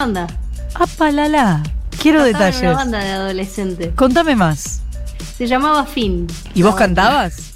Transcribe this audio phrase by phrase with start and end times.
[0.00, 0.26] banda.
[0.74, 1.62] ¡Apalala!
[2.00, 2.60] Quiero Cantaba en detalles.
[2.70, 3.90] una banda de adolescente.
[3.94, 4.80] Contame más.
[5.36, 6.26] Se llamaba Fin.
[6.54, 7.46] ¿Y vos cantabas?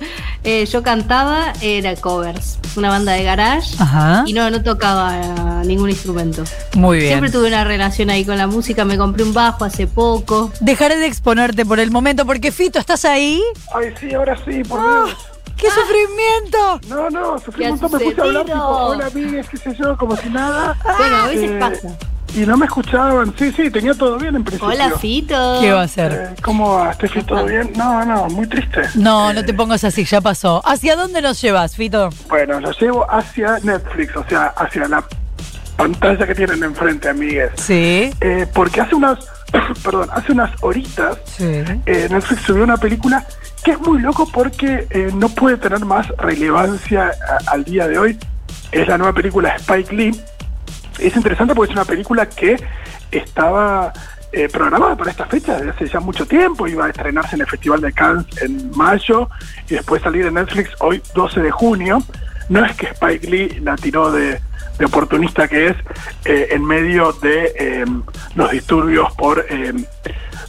[0.44, 2.58] Eh, yo cantaba, era covers.
[2.76, 3.74] Una banda de garage.
[3.80, 4.22] Ajá.
[4.24, 6.44] Y no, no tocaba ningún instrumento.
[6.74, 7.08] Muy bien.
[7.10, 8.84] Siempre tuve una relación ahí con la música.
[8.84, 10.52] Me compré un bajo hace poco.
[10.60, 13.42] Dejaré de exponerte por el momento porque Fito, ¿estás ahí?
[13.74, 15.04] Ay, sí, ahora sí, por ¡Ah!
[15.06, 15.16] Dios.
[15.58, 16.80] ¡Qué sufrimiento!
[16.88, 19.56] No, no, sufrí ¿Qué un ha montón, me puse a hablar tipo, hola amigues, qué
[19.56, 20.76] sé yo, como si nada.
[20.98, 21.88] Bueno, a veces Eh, pasa.
[22.34, 23.34] Y no me escuchaban.
[23.38, 24.68] Sí, sí, tenía todo bien en principio.
[24.72, 25.58] Hola, Fito.
[25.60, 26.12] ¿Qué va a hacer?
[26.12, 27.22] Eh, ¿Cómo va, Steffi?
[27.22, 27.72] ¿Todo bien?
[27.74, 28.82] No, no, muy triste.
[28.96, 30.62] No, Eh, no te pongas así, ya pasó.
[30.64, 32.10] ¿Hacia dónde nos llevas, Fito?
[32.28, 35.02] Bueno, lo llevo hacia Netflix, o sea, hacia la
[35.76, 37.50] pantalla que tienen enfrente, amigues.
[37.56, 38.12] Sí.
[38.20, 39.18] Eh, porque hace unas,
[39.82, 41.44] perdón, hace unas horitas Sí.
[41.86, 43.24] eh, Netflix subió una película
[43.62, 47.12] que es muy loco porque eh, no puede tener más relevancia
[47.46, 48.18] al día de hoy.
[48.72, 50.20] Es la nueva película Spike Lee.
[50.98, 52.56] Es interesante porque es una película que
[53.10, 53.92] estaba
[54.32, 56.66] eh, programada para esta fecha desde hace ya mucho tiempo.
[56.66, 59.28] Iba a estrenarse en el Festival de Cannes en mayo
[59.68, 62.02] y después salir en Netflix hoy 12 de junio.
[62.48, 64.40] No es que Spike Lee la tiró de,
[64.78, 65.76] de oportunista que es
[66.24, 67.84] eh, en medio de eh,
[68.34, 69.74] los disturbios por, eh,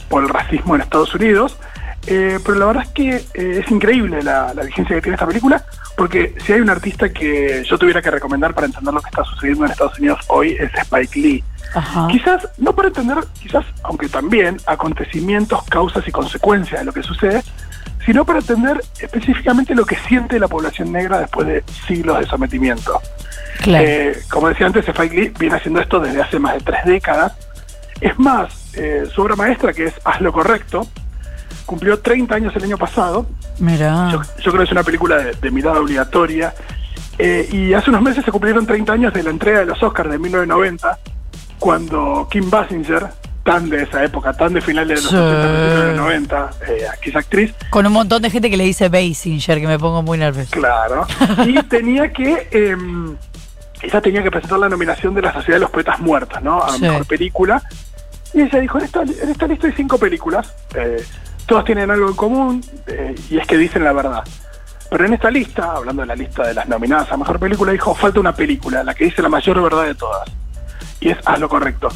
[0.08, 1.58] por el racismo en Estados Unidos.
[2.06, 5.26] Eh, pero la verdad es que eh, es increíble la, la vigencia que tiene esta
[5.26, 5.64] película,
[5.96, 9.22] porque si hay un artista que yo tuviera que recomendar para entender lo que está
[9.24, 11.44] sucediendo en Estados Unidos hoy es Spike Lee.
[11.74, 12.08] Ajá.
[12.10, 17.42] Quizás, no para entender, quizás, aunque también, acontecimientos, causas y consecuencias de lo que sucede,
[18.04, 23.00] sino para entender específicamente lo que siente la población negra después de siglos de sometimiento.
[23.60, 23.84] Claro.
[23.86, 27.34] Eh, como decía antes, Spike Lee viene haciendo esto desde hace más de tres décadas.
[28.00, 30.86] Es más, eh, su obra maestra, que es Haz lo correcto,
[31.70, 33.26] cumplió 30 años el año pasado.
[33.60, 34.08] Mira.
[34.10, 36.52] Yo, yo creo que es una película de, de mirada obligatoria.
[37.16, 40.10] Eh, y hace unos meses se cumplieron 30 años de la entrega de los Oscars
[40.10, 40.98] de 1990,
[41.60, 43.06] cuando Kim Basinger,
[43.44, 45.16] tan de esa época, tan de finales de los Sí.
[45.16, 48.56] 80, principios de los 90, eh, aquí es actriz, Con un montón de gente que
[48.56, 50.50] le dice Basinger, que me pongo muy nervioso.
[50.50, 51.06] Claro.
[51.46, 52.48] Y tenía que.
[52.50, 52.76] eh,
[53.82, 56.62] ella tenía que presentar la nominación de la Sociedad de los Poetas Muertos, ¿no?
[56.62, 56.82] A Sí.
[56.82, 57.62] mejor película.
[58.34, 60.52] Y ella dijo: en esta, en esta lista hay cinco películas.
[60.74, 61.02] eh,
[61.50, 64.22] todas tienen algo en común eh, y es que dicen la verdad.
[64.88, 67.92] Pero en esta lista, hablando de la lista de las nominadas a mejor película, dijo:
[67.92, 70.28] falta una película, la que dice la mayor verdad de todas.
[71.00, 71.88] Y es Haz lo correcto.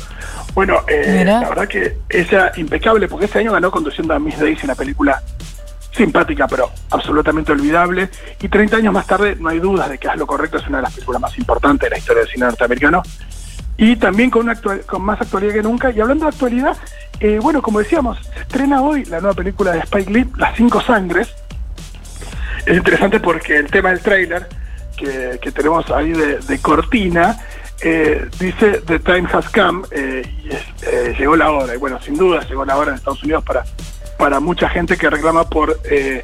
[0.55, 4.65] Bueno, eh, la verdad que ella impecable, porque ese año ganó conduciendo a Miss Daisy,
[4.65, 5.23] una película
[5.93, 8.09] simpática, pero absolutamente olvidable.
[8.41, 10.79] Y 30 años más tarde, no hay dudas de que Haz lo correcto es una
[10.79, 13.03] de las películas más importantes de la historia del cine norteamericano.
[13.77, 15.91] Y también con, una actual- con más actualidad que nunca.
[15.91, 16.77] Y hablando de actualidad,
[17.27, 20.81] eh, bueno, como decíamos, se estrena hoy la nueva película de Spike Lee, Las Cinco
[20.81, 21.29] Sangres.
[22.67, 24.47] Es interesante porque el tema del tráiler
[24.97, 27.39] que, que tenemos ahí de, de cortina
[27.83, 31.75] eh, dice The time has come eh, y es- eh, llegó la hora.
[31.75, 33.65] Y bueno, sin duda llegó la hora en Estados Unidos para,
[34.19, 36.23] para mucha gente que reclama por eh,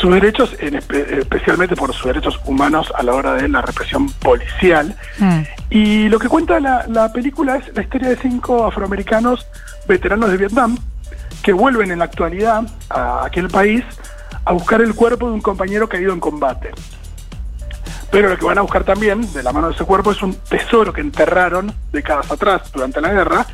[0.00, 4.10] sus derechos, en espe- especialmente por sus derechos humanos a la hora de la represión
[4.10, 4.94] policial.
[5.18, 5.40] Mm.
[5.70, 9.46] Y lo que cuenta la, la película es la historia de cinco afroamericanos
[9.86, 10.76] veteranos de Vietnam
[11.42, 13.84] que vuelven en la actualidad a aquel país
[14.44, 16.70] a buscar el cuerpo de un compañero caído en combate.
[18.10, 20.34] Pero lo que van a buscar también, de la mano de ese cuerpo, es un
[20.34, 23.46] tesoro que enterraron décadas atrás durante la guerra,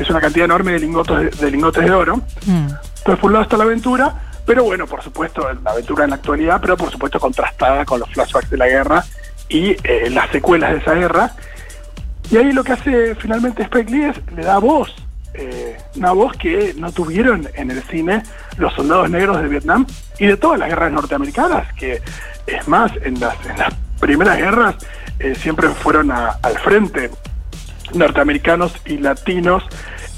[0.00, 2.16] que es una cantidad enorme de lingotes de, de lingotes de oro.
[2.46, 2.68] Mm.
[2.98, 4.14] Entonces, por un lado está la aventura,
[4.46, 8.08] pero bueno, por supuesto, la aventura en la actualidad, pero por supuesto contrastada con los
[8.08, 9.04] flashbacks de la guerra
[9.50, 11.32] y eh, las secuelas de esa guerra.
[12.30, 14.94] Y ahí lo que hace finalmente Spike Lee es le da voz,
[15.34, 18.22] eh, una voz que no tuvieron en el cine
[18.56, 19.86] los soldados negros de Vietnam
[20.18, 22.00] y de todas las guerras norteamericanas, que
[22.46, 24.76] es más, en las, en las primeras guerras
[25.18, 27.10] eh, siempre fueron a- al frente
[27.92, 29.64] norteamericanos y latinos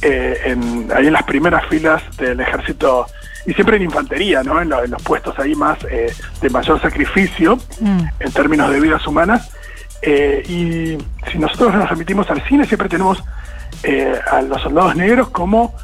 [0.02, 3.06] eh, en, ahí en las primeras filas del ejército
[3.46, 4.60] y siempre en infantería, ¿no?
[4.60, 8.00] En, lo- en los puestos ahí más eh, de mayor sacrificio Mm.
[8.20, 9.50] en términos de vidas humanas.
[10.02, 10.98] Eh, y
[11.30, 13.22] si nosotros nos remitimos al cine, siempre tenemos
[13.84, 15.74] eh, a los soldados negros como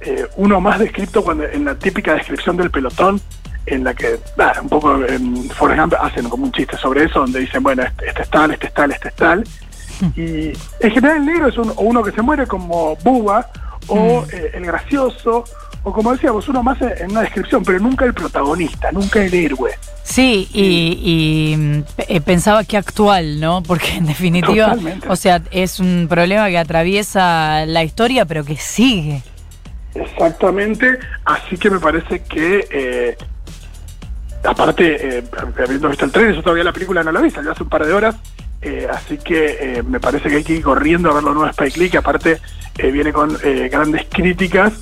[0.00, 3.20] eh, uno más descrito cuando en la típica descripción del pelotón,
[3.66, 4.18] en la que,
[4.62, 8.08] un poco en Forrest Gump hacen como un chiste sobre eso, donde dicen, bueno, este,
[8.08, 9.44] este es tal, este es tal, este es tal.
[10.16, 13.48] Y en general el negro es un- uno que se muere como Bubba,
[13.88, 15.44] o eh, el gracioso,
[15.82, 19.72] o como decíamos, uno más en una descripción, pero nunca el protagonista, nunca el héroe.
[20.02, 23.62] Sí, y, y, mm, eh, pensaba que actual, ¿no?
[23.62, 25.08] Porque en definitiva, Totalmente.
[25.08, 29.22] o sea, es un problema que atraviesa la historia, pero que sigue.
[29.94, 33.16] Exactamente, así que me parece que, eh,
[34.42, 35.24] aparte, eh,
[35.62, 37.86] habiendo visto el tren, yo todavía la película no la vi, salió hace un par
[37.86, 38.16] de horas,
[38.64, 41.44] Eh, así que eh, me parece que hay que ir corriendo a ver lo nuevo
[41.44, 42.40] de Spike Lee, que aparte
[42.78, 44.72] eh, viene con eh, grandes críticas.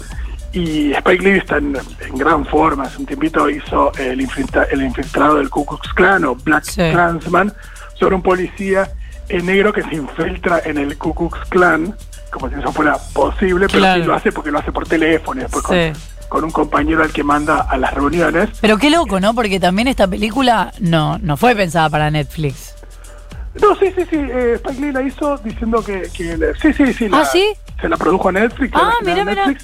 [0.52, 1.76] Y Spike Lee está en,
[2.06, 2.84] en gran forma.
[2.84, 6.82] Hace un tiempito hizo el, infiltra- el infiltrado del Ku Klux Klan o Black Sí.
[6.92, 7.52] Klansman
[7.94, 8.88] sobre un policía
[9.30, 11.96] negro que se infiltra en el Ku Klux Klan,
[12.30, 15.44] como si eso fuera posible, pero sí lo hace porque lo hace por teléfono y
[15.44, 15.76] después con,
[16.28, 18.50] con un compañero al que manda a las reuniones.
[18.60, 19.32] Pero qué loco, ¿no?
[19.34, 22.74] Porque también esta película no, no fue pensada para Netflix.
[23.60, 24.16] No, sí, sí, sí.
[24.16, 26.06] Eh, Spike Lee la hizo diciendo que.
[26.06, 27.08] sí, sí, sí.
[27.12, 27.52] ¿Ah, sí?
[27.80, 28.72] Se la produjo a Netflix.
[28.74, 29.54] Ah, mira, mira.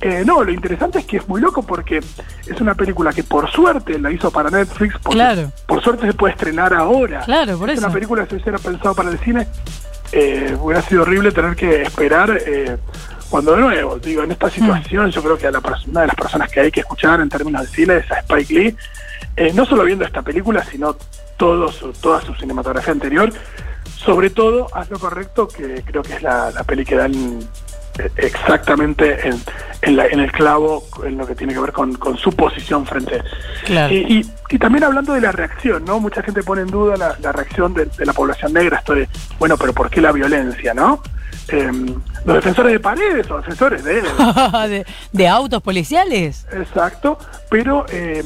[0.00, 3.48] Eh, no, lo interesante es que es muy loco porque es una película que por
[3.48, 4.94] suerte la hizo para Netflix.
[5.00, 5.52] Porque Claro.
[5.66, 7.20] Por suerte se puede estrenar ahora.
[7.20, 7.86] Claro, por es eso.
[7.86, 9.46] una película que si hubiera pensado para el cine.
[10.14, 12.36] eh, hubiera sido horrible tener que esperar.
[12.44, 12.76] eh,
[13.30, 14.50] cuando de nuevo, digo, en esta Hmm.
[14.50, 17.30] situación yo creo que a la una de las personas que hay que escuchar en
[17.30, 18.76] términos de cine es a Spike Lee,
[19.36, 20.96] eh, no solo viendo esta película, sino
[21.42, 23.32] todo su- toda su cinematografía anterior.
[23.96, 27.12] Sobre todo, haz lo correcto, que creo que es la, la peli que dan
[27.98, 29.40] eh, exactamente en,
[29.82, 32.86] en, la- en el clavo en lo que tiene que ver con, con su posición
[32.86, 33.20] frente.
[33.64, 33.92] Claro.
[33.92, 35.98] Y, y- y también hablando de la reacción, ¿no?
[35.98, 39.08] Mucha gente pone en duda la, la reacción de, de la población negra, esto de,
[39.40, 41.02] bueno, pero ¿por qué la violencia, no?
[41.48, 41.86] Em,
[42.24, 44.00] los defensores de paredes o defensores de...
[44.68, 46.46] de, de autos policiales.
[46.52, 47.18] Exacto,
[47.50, 48.22] pero eh,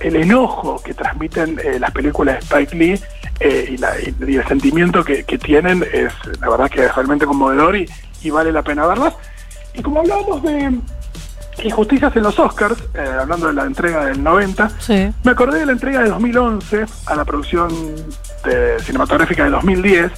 [0.00, 3.00] el enojo que transmiten eh, las películas de Spike Lee
[3.40, 6.94] eh, y, la- y- y el sentimiento que, que tienen es la verdad que es
[6.94, 7.88] realmente conmovedor y,
[8.22, 9.14] y vale la pena verlas.
[9.74, 10.78] Y como hablábamos de
[11.64, 15.10] injusticias en los Oscars, eh, hablando de la entrega del 90, Sí.
[15.24, 17.68] me acordé de la entrega de 2011 a la producción
[18.44, 20.12] de- cinematográfica de 2010,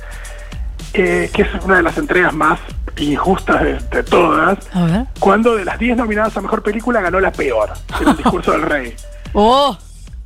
[0.95, 2.59] eh, que es una de las entregas más
[2.97, 5.07] injustas de- de todas, A ver.
[5.19, 7.71] cuando de las 10 nominadas a mejor película ganó la peor,
[8.01, 8.95] era el discurso del rey.
[9.33, 9.77] ¡Oh!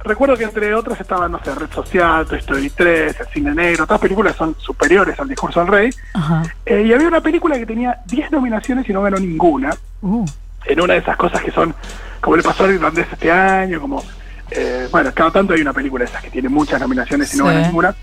[0.01, 3.87] Recuerdo que entre otras estaban, no sé, Red Social, Toy Story 3, El Cine Negro,
[3.87, 5.91] todas películas son superiores al discurso del rey.
[6.13, 6.43] Ajá.
[6.67, 9.75] Eh, y había una película que tenía 10 nominaciones y no ganó ninguna.
[10.03, 10.27] Uh.
[10.67, 11.75] En una de esas cosas que son,
[12.21, 14.03] como le pasó al irlandés este año, como,
[14.51, 17.45] eh, bueno, cada tanto hay una película de esas que tiene muchas nominaciones y no
[17.45, 17.55] Sí.
[17.55, 17.95] gana ninguna.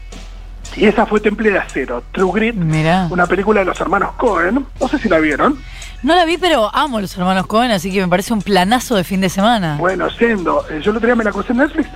[0.76, 3.08] Y esa fue Temple de Acero, True Grit, Mirá.
[3.10, 4.66] una película de los hermanos Cohen.
[4.80, 5.58] No sé si la vieron.
[6.02, 8.96] No la vi, pero amo a los hermanos Cohen, así que me parece un planazo
[8.96, 9.76] de fin de semana.
[9.78, 11.90] Bueno, siendo, eh, yo el otro día me la crucé en Netflix,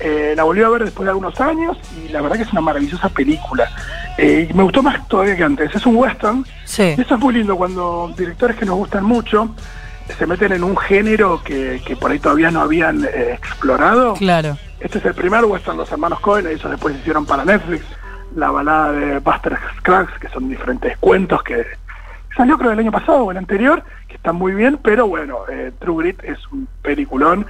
[0.00, 2.60] eh, la volví a ver después de algunos años y la verdad que es una
[2.60, 3.68] maravillosa película.
[4.18, 5.74] Eh, y me gustó más todavía que antes.
[5.74, 6.94] Es un western Sí.
[6.96, 9.54] y eso es muy lindo cuando directores que nos gustan mucho
[10.18, 14.14] se meten en un género que, que por ahí todavía no habían eh, explorado.
[14.14, 14.56] Claro.
[14.80, 17.84] Este es el primer western de los hermanos Cohen, ellos después hicieron para Netflix
[18.38, 21.66] la balada de Buster Scruggs, que son diferentes cuentos que
[22.36, 25.72] salió creo el año pasado o el anterior, que están muy bien, pero bueno, eh,
[25.80, 27.46] True Grit es un peliculón.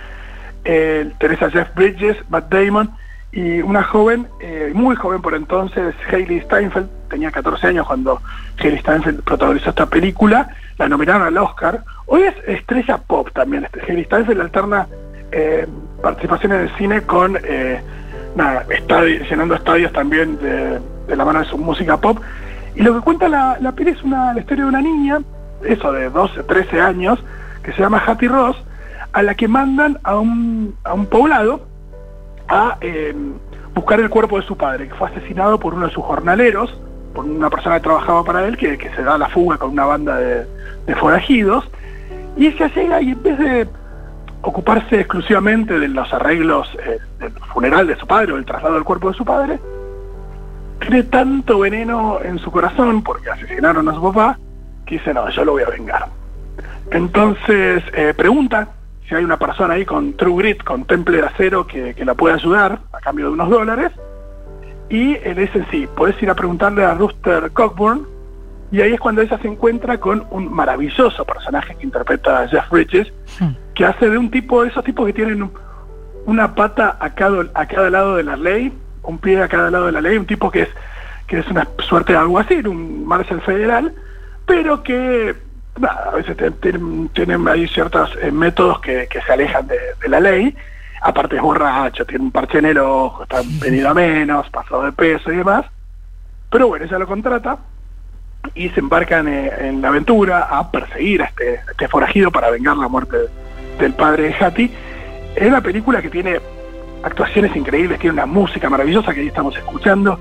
[0.64, 2.90] Eh, Teresa Jeff Bridges, Matt Damon
[3.30, 8.20] y una joven, eh, muy joven por entonces, Hailey Steinfeld, tenía 14 años cuando
[8.58, 10.48] Hailey Steinfeld protagonizó esta película,
[10.78, 11.84] la nominaron al Oscar.
[12.06, 14.88] Hoy es estrella pop también, este, Hailey Steinfeld alterna
[15.30, 15.66] eh,
[16.02, 17.38] participación en el cine con
[18.34, 18.66] nada,
[19.30, 20.80] llenando estadios también de,
[21.16, 22.18] la mano de su música pop.
[22.74, 25.20] Y lo que cuenta la, la peli es una, la historia de una niña,
[25.64, 27.18] eso de 12, 13 años,
[27.62, 28.56] que se llama Hattie Ross,
[29.12, 31.60] a la que mandan a un, a un poblado
[32.48, 33.14] a eh,
[33.74, 36.78] buscar el cuerpo de su padre, que fue asesinado por uno de sus jornaleros,
[37.14, 39.86] por una persona que trabajaba para él, que, que se da la fuga con una
[39.86, 40.46] banda de,
[40.86, 41.68] de forajidos.
[42.36, 43.68] Y ella llega y en vez de
[44.48, 48.84] ocuparse exclusivamente de los arreglos eh, del funeral de su padre o del traslado del
[48.84, 49.58] cuerpo de su padre,
[50.80, 54.38] tiene tanto veneno en su corazón porque asesinaron a su papá
[54.86, 56.06] que dice, no, yo lo voy a vengar.
[56.90, 58.68] Entonces eh, pregunta
[59.06, 62.14] si hay una persona ahí con True Grit, con temple de acero que, que la
[62.14, 63.92] puede ayudar a cambio de unos dólares.
[64.88, 68.06] Y le dicen, sí, puedes ir a preguntarle a Rooster Cockburn.
[68.70, 72.68] Y ahí es cuando ella se encuentra con un maravilloso personaje que interpreta a Jeff
[72.70, 73.52] Bridges, Hmm.
[73.74, 75.52] que hace de un tipo, de esos tipos que tienen un-
[76.26, 78.72] una pata a cada, a cada lado de la ley,
[79.02, 80.68] un pie a cada lado de la ley, un tipo que es,
[81.26, 83.94] que es una suerte de algo así, un Marshall federal,
[84.46, 85.34] pero que
[85.78, 90.08] nada, a veces tienen, tienen ahí ciertos eh, métodos que, que se alejan de, de
[90.08, 90.54] la ley.
[91.00, 94.92] Aparte es borracho, tiene un parche en el ojo, está venido a menos, pasado de
[94.92, 95.64] peso y demás.
[96.50, 97.56] Pero bueno, ella lo contrata
[98.54, 102.50] y se embarcan eh, en la aventura a perseguir a este, a este forajido para
[102.50, 103.16] vengar la muerte
[103.78, 104.70] del padre de Hattie.
[105.36, 106.40] Es una película que tiene
[107.02, 110.18] actuaciones increíbles, tiene una música maravillosa que ahí estamos escuchando,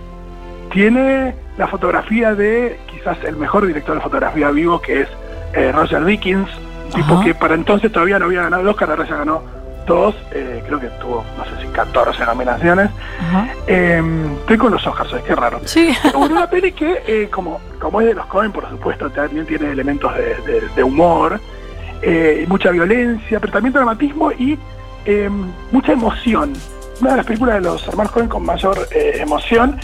[0.71, 5.07] tiene la fotografía de quizás el mejor director de fotografía vivo que es
[5.53, 6.49] eh, Roger Dickens,
[6.93, 7.23] tipo Ajá.
[7.23, 9.56] que para entonces todavía no había ganado el Oscar, ahora ya ganó
[9.87, 12.89] dos, eh, creo que tuvo, no sé si 14 nominaciones.
[13.65, 14.01] Eh,
[14.41, 15.59] estoy con los Oscars, hoy, qué raro.
[15.65, 15.95] Sí.
[16.03, 19.45] Pero bueno, una peli que, eh, como, como es de los Coen, por supuesto, también
[19.45, 21.39] tiene elementos de, de- de humor,
[22.01, 24.57] eh, y mucha violencia, pero también dramatismo y
[25.05, 25.29] eh,
[25.71, 26.53] mucha emoción.
[27.01, 29.79] Una de las películas de los hermanos Coen con mayor emoción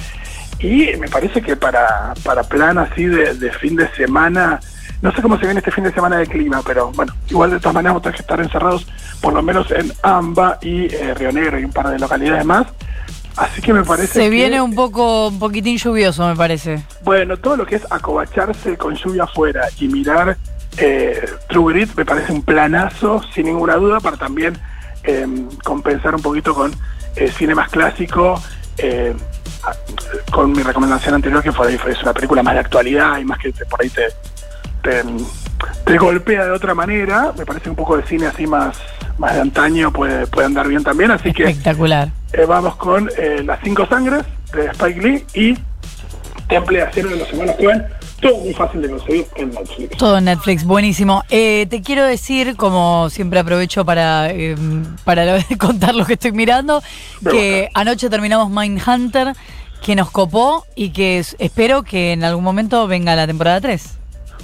[0.60, 4.60] y me parece que para, para plan así de, de fin de semana,
[5.04, 7.60] no sé cómo se viene este fin de semana de clima, pero bueno, igual de
[7.60, 8.88] todas maneras vamos a tener que estar encerrados
[9.22, 12.68] por lo menos en Amba y eh, Río Negro y un par de localidades más.
[13.36, 16.84] Así que me parece Se que- viene un poco, un poquitín lluvioso, me parece.
[17.04, 20.38] bueno, todo lo que es acobacharse con lluvia afuera y mirar
[20.78, 24.58] eh, True Grit me parece un planazo, sin ninguna duda, para también
[25.04, 25.28] eh,
[25.64, 26.74] compensar un poquito con
[27.16, 28.42] eh, cine más clásico,
[28.78, 29.14] eh,
[29.64, 33.38] a- con mi recomendación anterior que fue es una película más de actualidad y más
[33.40, 34.04] que por ahí te,
[34.84, 35.02] te,
[35.86, 38.78] te golpea de otra manera, me parece un poco de cine así más,
[39.18, 41.46] más de antaño puede, puede andar bien también, así que...
[41.46, 42.10] Espectacular.
[42.34, 44.24] Eh, vamos con eh, Las Cinco Sangres
[44.54, 45.58] de Spike Lee y
[46.48, 47.84] Temple de Acero de los Hermanos Coen.
[48.22, 49.98] Todo muy fácil de conseguir en Netflix.
[49.98, 51.24] Todo en Netflix, buenísimo.
[51.30, 54.56] Eh, te quiero decir, como siempre aprovecho para, eh,
[55.04, 56.82] para contar lo que estoy mirando,
[57.22, 59.34] Me que anoche terminamos Mindhunter,
[59.82, 63.98] que nos copó y que es- espero que en algún momento venga la temporada 3.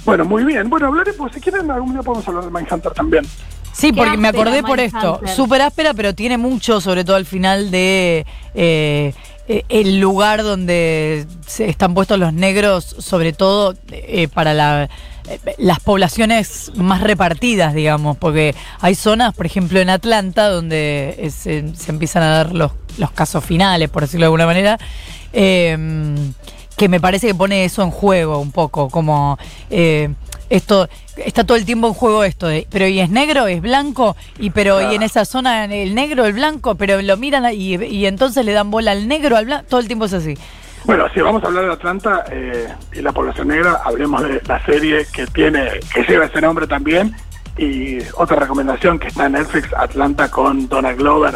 [0.04, 0.68] Bueno, muy bien.
[0.70, 3.24] Bueno, hablaré, pues si quieren, algún día podemos hablar de Mindhunter también.
[3.72, 5.20] Sí, porque me acordé por esto.
[5.36, 9.14] Súper áspera, pero tiene mucho, sobre todo al final de eh,
[9.48, 14.88] eh, el lugar donde se están puestos los negros, sobre todo eh, para la,
[15.28, 21.30] eh, las poblaciones más repartidas, digamos, porque hay zonas, por ejemplo, en Atlanta, donde eh,
[21.30, 24.78] se, se empiezan a dar los, los casos finales, por decirlo de alguna manera.
[25.32, 26.16] eh,
[26.80, 30.08] que me parece que pone eso en juego un poco, como eh,
[30.48, 34.16] esto, está todo el tiempo en juego esto de, pero y es negro, es blanco,
[34.38, 38.06] y pero y en esa zona el negro, el blanco, pero lo miran y, y
[38.06, 40.38] entonces le dan bola al negro, al blanco, todo el tiempo es así.
[40.84, 44.64] Bueno, si vamos a hablar de Atlanta eh, y la población negra, hablemos de la
[44.64, 47.14] serie que tiene, que lleva ese nombre también.
[47.58, 51.34] Y otra recomendación que está en Netflix, Atlanta con Donald Glover.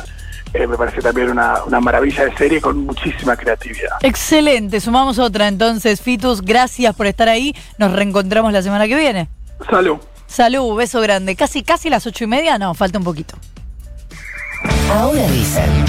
[0.54, 3.98] Eh, me parece también una, una maravilla de serie con muchísima creatividad.
[4.02, 9.28] Excelente, sumamos otra entonces, Fitus, gracias por estar ahí, nos reencontramos la semana que viene.
[9.68, 9.98] Salud.
[10.26, 13.36] Salud, beso grande, casi casi las ocho y media, no, falta un poquito.
[14.90, 15.84] Ahora dicen